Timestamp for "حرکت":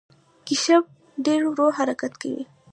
1.77-2.13